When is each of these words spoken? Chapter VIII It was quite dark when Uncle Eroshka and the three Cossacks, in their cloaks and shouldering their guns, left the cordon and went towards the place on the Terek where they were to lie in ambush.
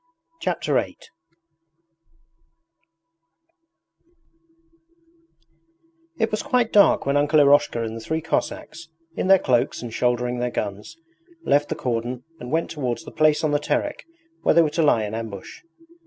Chapter 0.39 0.73
VIII 0.81 0.97
It 6.17 6.31
was 6.31 6.41
quite 6.41 6.73
dark 6.73 7.05
when 7.05 7.15
Uncle 7.17 7.39
Eroshka 7.39 7.83
and 7.83 7.95
the 7.95 7.99
three 8.01 8.19
Cossacks, 8.19 8.87
in 9.15 9.27
their 9.27 9.37
cloaks 9.37 9.83
and 9.83 9.93
shouldering 9.93 10.39
their 10.39 10.49
guns, 10.49 10.97
left 11.45 11.69
the 11.69 11.75
cordon 11.75 12.23
and 12.39 12.49
went 12.51 12.71
towards 12.71 13.03
the 13.03 13.11
place 13.11 13.43
on 13.43 13.51
the 13.51 13.59
Terek 13.59 14.03
where 14.41 14.55
they 14.55 14.63
were 14.63 14.71
to 14.71 14.81
lie 14.81 15.03
in 15.03 15.13
ambush. 15.13 15.61